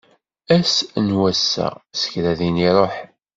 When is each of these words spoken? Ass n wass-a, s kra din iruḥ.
Ass 0.55 0.75
n 1.05 1.07
wass-a, 1.19 1.67
s 1.99 2.01
kra 2.11 2.33
din 2.39 2.63
iruḥ. 2.67 2.95